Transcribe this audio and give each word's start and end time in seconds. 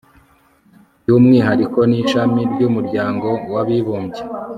by 1.01 1.09
umwihariko 1.17 1.79
n 1.89 1.91
ishami 2.01 2.41
ry 2.51 2.61
umuryango 2.69 3.27
w 3.51 3.55
abibumbye 3.61 4.21